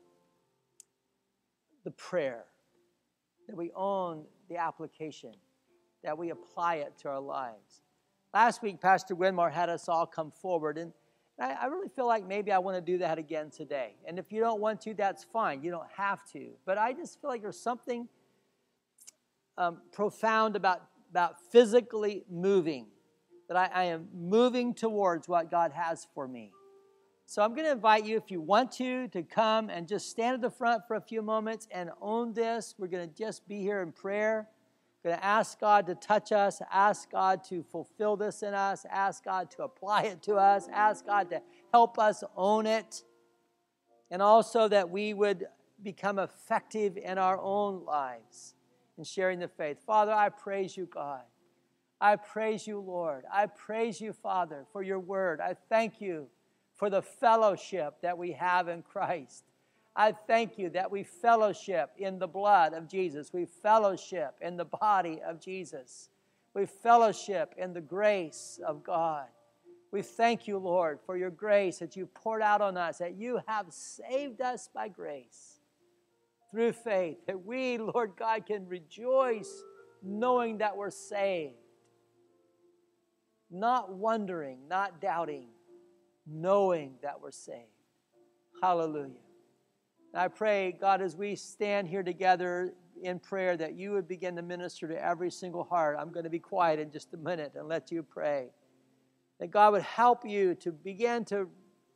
[1.84, 2.44] the prayer,
[3.46, 5.34] that we own the application,
[6.02, 7.82] that we apply it to our lives.
[8.34, 10.92] Last week, Pastor Gwenmar had us all come forward, and
[11.40, 13.94] I, I really feel like maybe I want to do that again today.
[14.06, 15.62] And if you don't want to, that's fine.
[15.62, 16.50] You don't have to.
[16.66, 18.06] But I just feel like there's something
[19.56, 22.86] um, profound about, about physically moving,
[23.48, 26.52] that I, I am moving towards what God has for me.
[27.24, 30.34] So I'm going to invite you, if you want to, to come and just stand
[30.34, 32.74] at the front for a few moments and own this.
[32.78, 34.48] We're going to just be here in prayer.
[35.02, 38.84] We're going to ask God to touch us, ask God to fulfill this in us,
[38.90, 41.40] ask God to apply it to us, ask God to
[41.72, 43.04] help us own it,
[44.10, 45.46] and also that we would
[45.82, 48.54] become effective in our own lives
[48.96, 49.78] in sharing the faith.
[49.86, 51.22] Father, I praise you, God.
[52.00, 53.24] I praise you, Lord.
[53.32, 55.40] I praise you, Father, for your word.
[55.40, 56.28] I thank you
[56.74, 59.44] for the fellowship that we have in Christ.
[59.98, 63.32] I thank you that we fellowship in the blood of Jesus.
[63.32, 66.08] We fellowship in the body of Jesus.
[66.54, 69.26] We fellowship in the grace of God.
[69.90, 73.40] We thank you, Lord, for your grace that you poured out on us, that you
[73.48, 75.58] have saved us by grace
[76.52, 79.64] through faith, that we, Lord God, can rejoice
[80.00, 81.54] knowing that we're saved,
[83.50, 85.48] not wondering, not doubting,
[86.24, 87.66] knowing that we're saved.
[88.62, 89.27] Hallelujah.
[90.12, 94.36] And I pray, God, as we stand here together in prayer, that you would begin
[94.36, 95.96] to minister to every single heart.
[95.98, 98.48] I'm going to be quiet in just a minute and let you pray.
[99.40, 101.48] That God would help you to begin to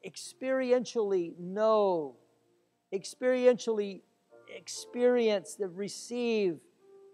[0.07, 2.17] experientially know,
[2.95, 4.03] experientially
[4.55, 6.59] experience, to receive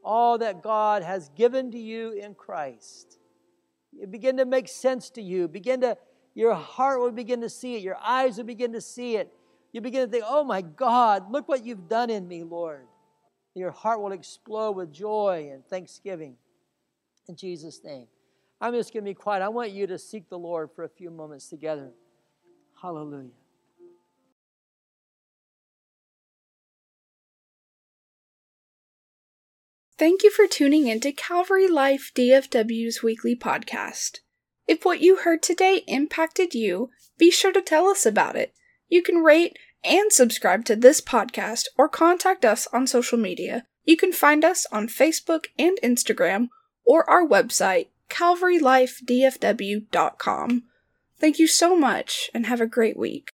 [0.05, 3.19] all that God has given to you in Christ.
[4.01, 5.49] It begin to make sense to you.
[5.49, 5.97] Begin to
[6.35, 7.83] your heart will begin to see it.
[7.83, 9.33] Your eyes will begin to see it.
[9.73, 12.87] You begin to think, oh my God, look what you've done in me, Lord.
[13.55, 16.37] Your heart will explode with joy and thanksgiving.
[17.29, 18.07] In Jesus' name.
[18.61, 19.43] I'm just going to be quiet.
[19.43, 21.91] I want you to seek the Lord for a few moments together.
[22.81, 23.31] Hallelujah.
[29.99, 34.21] Thank you for tuning in to Calvary Life DFW's weekly podcast.
[34.69, 38.55] If what you heard today impacted you, be sure to tell us about it.
[38.89, 43.67] You can rate and subscribe to this podcast or contact us on social media.
[43.85, 46.51] You can find us on Facebook and Instagram
[46.85, 50.63] or our website, calvarylifedfw.com.
[51.21, 53.31] Thank you so much and have a great week.